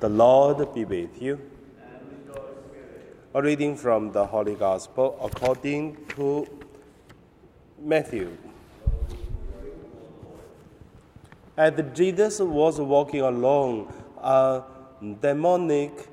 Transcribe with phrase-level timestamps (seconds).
[0.00, 1.40] The Lord be with you.
[3.34, 6.46] A reading from the Holy Gospel according to
[7.82, 8.36] Matthew.
[11.56, 13.92] As Jesus was walking along,
[14.22, 14.62] a
[15.20, 16.06] demoniac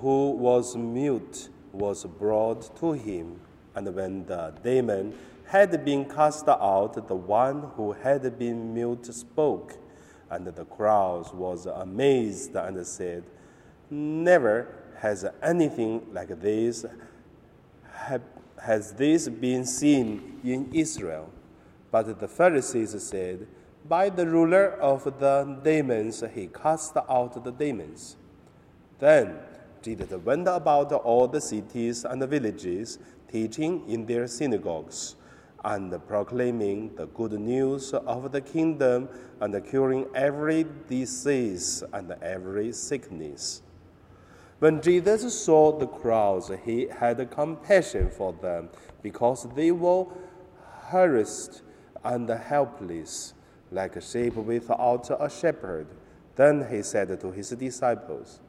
[0.00, 3.40] who was mute was brought to him.
[3.76, 5.16] And when the demon
[5.46, 9.78] had been cast out, the one who had been mute spoke.
[10.30, 13.24] And the crowd was amazed and said,
[13.90, 16.86] Never has anything like this
[18.62, 21.30] has this been seen in Israel.
[21.90, 23.46] But the Pharisees said,
[23.88, 28.16] By the ruler of the demons, he cast out the demons.
[28.98, 29.38] Then
[29.82, 32.98] Jesus went about all the cities and the villages,
[33.30, 35.16] teaching in their synagogues
[35.64, 39.08] and proclaiming the good news of the kingdom
[39.40, 43.62] and curing every disease and every sickness.
[44.58, 48.68] When Jesus saw the crowds, he had compassion for them
[49.02, 50.06] because they were
[50.88, 51.62] harassed
[52.04, 53.34] and helpless,
[53.70, 55.86] like sheep without a shepherd.
[56.36, 58.40] Then he said to his disciples,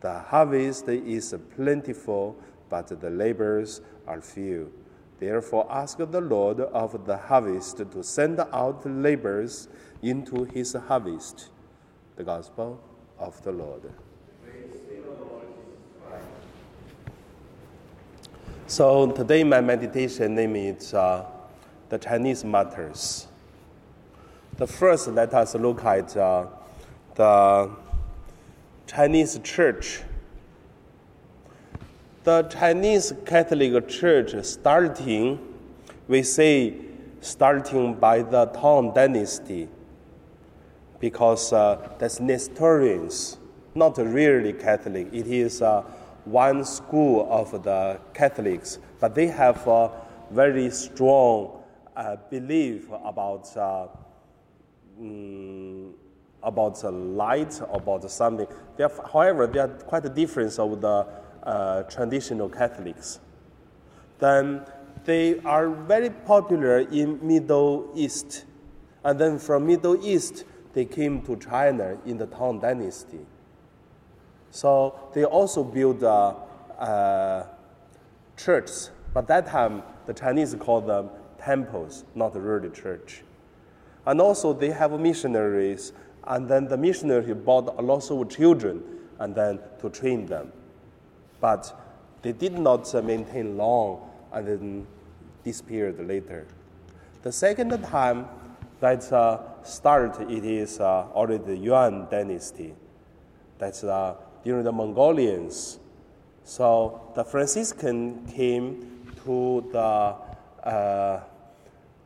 [0.00, 2.36] The harvest is plentiful,
[2.68, 4.72] but the laborers are few.
[5.20, 9.68] Therefore, ask the Lord of the harvest to send out laborers
[10.00, 11.50] into his harvest.
[12.16, 12.80] The Gospel
[13.18, 13.82] of the Lord.
[18.66, 21.26] So today my meditation name is uh,
[21.90, 23.26] the Chinese martyrs.
[24.56, 26.46] The first, let us look at uh,
[27.14, 27.70] the
[28.86, 30.02] Chinese church
[32.24, 35.38] the Chinese Catholic Church starting,
[36.06, 36.74] we say,
[37.20, 39.68] starting by the Tang Dynasty,
[40.98, 43.38] because uh, that's Nestorians,
[43.74, 45.08] not really Catholic.
[45.12, 45.82] It is uh,
[46.24, 49.90] one school of the Catholics, but they have a
[50.30, 51.62] very strong
[51.96, 53.56] uh, belief about.
[53.56, 53.88] Um,
[56.42, 58.46] about the light, about something.
[58.76, 61.06] They however, they are quite a difference of the
[61.42, 63.20] uh, traditional Catholics.
[64.18, 64.62] Then
[65.04, 68.44] they are very popular in Middle East.
[69.02, 73.20] And then from Middle East, they came to China in the Tang Dynasty.
[74.50, 76.34] So they also built uh,
[76.78, 77.46] uh,
[78.36, 83.22] churches, but that time the Chinese called them temples, not really church.
[84.06, 85.92] And also they have missionaries,
[86.24, 88.82] and then the missionaries brought a lot of children
[89.18, 90.52] and then to train them
[91.40, 91.74] but
[92.22, 94.86] they did not maintain long and then
[95.44, 96.46] disappeared later.
[97.22, 98.26] The second time
[98.80, 102.74] that uh, started, it is uh, already the Yuan dynasty.
[103.58, 105.78] That's uh, during the Mongolians.
[106.44, 110.16] So the Franciscan came to the
[110.66, 111.20] uh,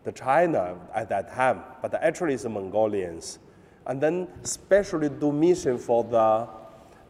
[0.05, 3.39] the China at that time, but actually it's the Mongolians,
[3.87, 6.47] and then specially do mission for the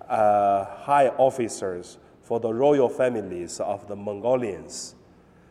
[0.08, 4.94] uh, high officers for the royal families of the Mongolians.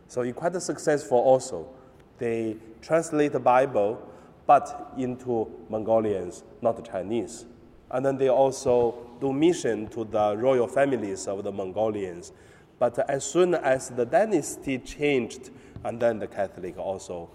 [0.07, 1.69] So it's quite successful also.
[2.17, 4.01] They translate the Bible,
[4.47, 7.45] but into Mongolians, not Chinese.
[7.91, 12.33] And then they also do mission to the royal families of the Mongolians.
[12.79, 15.51] But as soon as the dynasty changed,
[15.83, 17.29] and then the Catholic also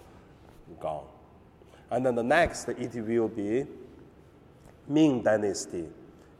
[0.81, 1.05] gone.
[1.91, 3.65] And then the next, it will be
[4.87, 5.87] Ming Dynasty.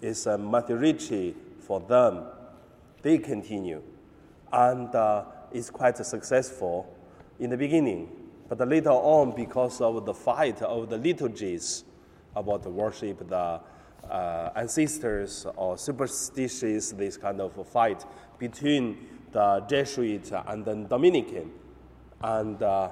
[0.01, 2.25] It's a Matteo Ricci for them
[3.01, 3.81] they continue.
[4.51, 6.95] And uh, it's quite successful
[7.39, 8.09] in the beginning.
[8.47, 11.83] But later on, because of the fight of the liturgies
[12.35, 13.61] about the worship, the
[14.09, 18.05] uh, ancestors or superstitious, this kind of fight
[18.39, 21.51] between the Jesuit and the Dominican.
[22.21, 22.89] And uh,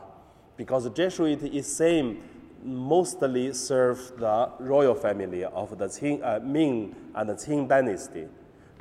[0.55, 2.21] because the Jesuit is same
[2.63, 8.27] mostly serve the royal family of the Qing, uh, Ming and the Qing dynasty.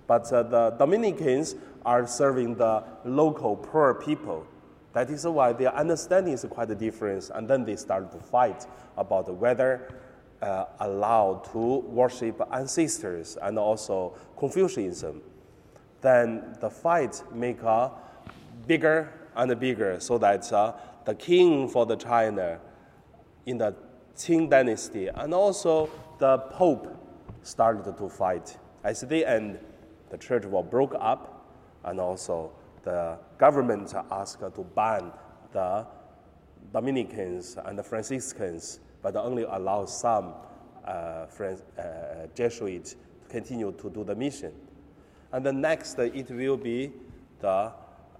[0.06, 4.46] But uh, the Dominicans are serving the local poor people.
[4.92, 7.30] That is why their understanding is quite different.
[7.34, 8.66] And then they start to fight
[8.96, 9.88] about whether
[10.40, 15.22] uh, allowed to worship ancestors and also Confucianism.
[16.00, 17.90] Then the fight make a
[18.66, 20.72] bigger and bigger so that uh,
[21.04, 22.58] the king for the China
[23.44, 23.74] in the
[24.16, 26.88] Qing dynasty and also the Pope
[27.42, 28.56] started to fight.
[28.82, 29.58] At the end,
[30.10, 31.48] the church was broke up,
[31.84, 35.12] and also the government asked to ban
[35.52, 35.86] the
[36.72, 40.34] Dominicans and the Franciscans, but only allow some
[40.84, 44.52] uh, Fran- uh, Jesuits to continue to do the mission.
[45.32, 46.92] And the next, it will be
[47.40, 47.72] the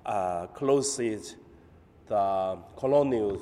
[0.04, 1.36] uh, closest
[2.08, 3.40] the colonial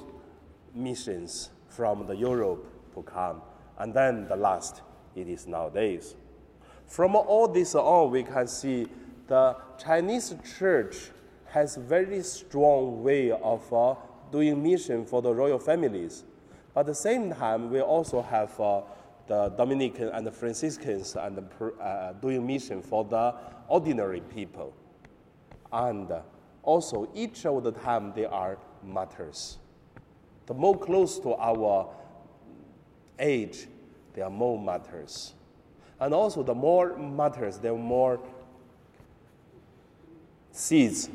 [0.74, 3.42] missions from the Europe to come.
[3.78, 4.82] And then the last,
[5.14, 6.16] it is nowadays.
[6.86, 8.86] From all this on, we can see
[9.26, 11.10] the Chinese church
[11.46, 13.94] has very strong way of uh,
[14.30, 16.24] doing mission for the royal families.
[16.74, 18.82] But at the same time, we also have uh,
[19.26, 23.34] the Dominican and the Franciscans and the, uh, doing mission for the
[23.68, 24.74] ordinary people.
[25.72, 26.12] And
[26.62, 29.58] also, each of the time, they are martyrs.
[30.46, 31.88] The more close to our
[33.18, 33.66] age,
[34.14, 35.34] they are more martyrs.
[36.00, 38.20] And also, the more martyrs, the more
[40.52, 41.08] seeds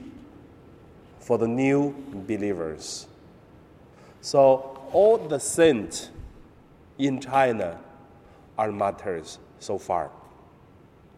[1.19, 1.93] for the new
[2.27, 3.07] believers.
[4.21, 6.09] So, all the saints
[6.97, 7.79] in China
[8.57, 10.09] are martyrs so far.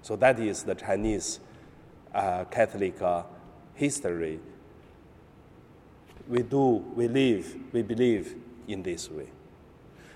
[0.02, 1.40] So, that is the Chinese
[2.14, 3.24] uh, Catholic uh,
[3.74, 4.40] history.
[6.28, 8.36] We do, we live, we believe
[8.68, 9.28] in this way.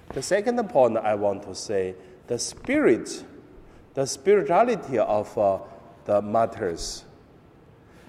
[0.09, 1.95] The second point I want to say
[2.27, 3.23] the spirit,
[3.95, 5.57] the spirituality of uh,
[6.03, 7.05] the martyrs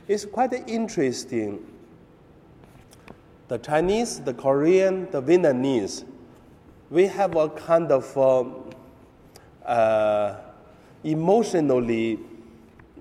[0.08, 1.64] is quite interesting.
[3.48, 6.04] The Chinese, the Korean, the Vietnamese,
[6.90, 8.70] we have a kind of um,
[9.64, 10.36] uh,
[11.04, 12.18] emotionally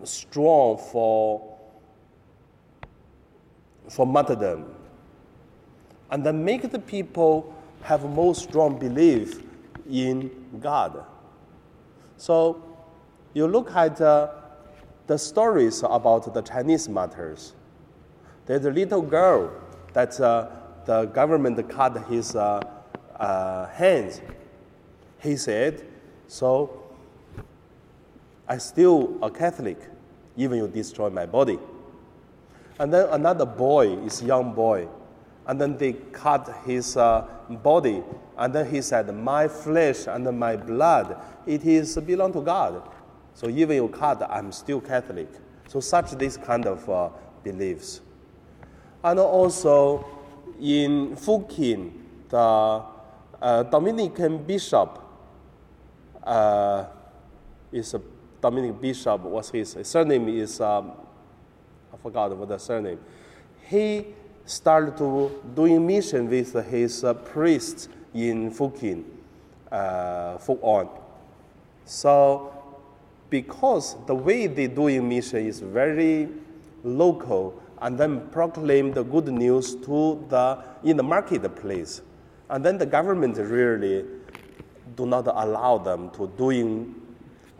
[0.04, 1.58] strong for,
[3.90, 4.66] for martyrdom.
[6.12, 9.42] And then make the people have more strong belief
[9.90, 10.30] in
[10.62, 11.04] God.
[12.18, 12.75] So
[13.36, 14.30] you look at uh,
[15.08, 17.54] the stories about the Chinese martyrs.
[18.46, 19.52] There's a little girl
[19.94, 20.48] that uh,
[20.86, 22.62] the government cut his uh,
[23.20, 24.22] uh, hands.
[25.20, 25.86] He said,
[26.28, 26.82] "So
[28.48, 29.80] I still a Catholic,
[30.38, 31.60] even you destroy my body."
[32.80, 34.88] And then another boy is young boy,
[35.46, 38.02] and then they cut his uh, body,
[38.38, 42.95] and then he said, "My flesh and my blood, it is belong to God."
[43.36, 45.28] So even you cut, I'm still Catholic.
[45.68, 47.10] So such this kind of uh,
[47.44, 48.00] beliefs.
[49.04, 50.06] And also
[50.60, 51.92] in Fukien,
[52.30, 52.38] the
[53.42, 55.02] uh, Dominican bishop
[56.24, 56.86] uh,
[57.74, 58.02] is a
[58.42, 59.22] Dominican bishop.
[59.22, 60.30] What's his, his surname?
[60.30, 60.94] Is um,
[61.94, 63.00] I forgot what the surname.
[63.68, 64.08] He
[64.46, 69.04] started to doing mission with his uh, priests in Fukien,
[69.72, 70.38] uh,
[71.84, 72.55] So
[73.30, 76.30] because the way they doing mission is very
[76.83, 82.01] local and then proclaim the good news to the in the marketplace
[82.50, 84.06] and then the government really
[84.95, 86.95] do not allow them to doing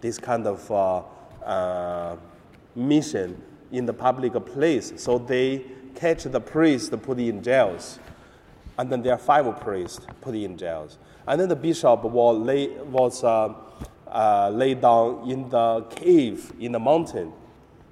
[0.01, 1.01] this kind of uh,
[1.44, 2.15] uh,
[2.75, 3.41] mission
[3.71, 4.94] in the public place.
[4.97, 5.65] So they
[5.95, 8.00] catch the priest put in jails.
[8.77, 10.97] And then there are five priests put in jails.
[11.27, 13.53] And then the bishop was, was uh,
[14.15, 17.33] uh, lay down in the cave in the mountain.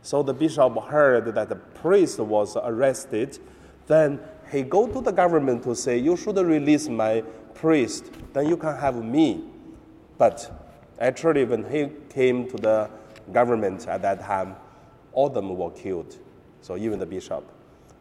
[0.01, 3.39] So the bishop heard that the priest was arrested.
[3.87, 7.23] Then he go to the government to say, you should release my
[7.53, 9.43] priest, then you can have me.
[10.17, 10.49] But
[10.99, 12.89] actually, when he came to the
[13.33, 14.55] government at that time,
[15.11, 16.17] all of them were killed.
[16.61, 17.43] So even the bishop.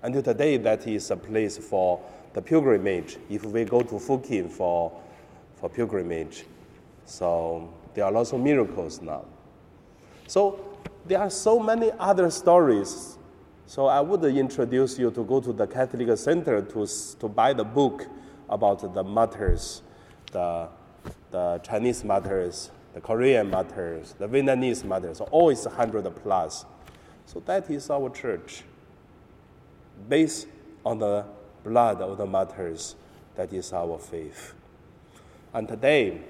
[0.02, 2.00] Until today, that is a place for
[2.34, 3.18] the pilgrimage.
[3.28, 4.92] If we go to Fukien for,
[5.56, 6.44] for pilgrimage,
[7.04, 9.24] so there are lots of miracles now.
[10.26, 10.64] So
[11.06, 13.18] there are so many other stories.
[13.66, 16.86] So I would introduce you to go to the Catholic Center to,
[17.20, 18.06] to buy the book
[18.48, 19.82] about the martyrs,
[20.30, 20.68] the,
[21.30, 26.64] the Chinese martyrs, the Korean martyrs, the Vietnamese martyrs, always 100 plus.
[27.26, 28.62] So that is our church.
[30.08, 30.46] Based
[30.84, 31.24] on the
[31.64, 32.96] blood of the martyrs,
[33.36, 34.54] that is our faith.
[35.54, 36.20] And today,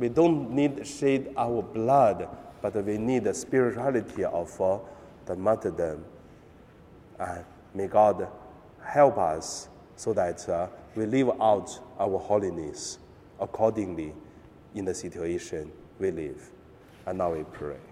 [0.00, 2.28] we don't need shed our blood,
[2.62, 4.78] but we need the spirituality of uh,
[5.26, 6.04] the martyrdom.
[7.18, 8.26] And may God
[8.82, 12.98] help us so that uh, we live out our holiness
[13.38, 14.14] accordingly
[14.74, 16.50] in the situation we live.
[17.06, 17.89] And now we pray.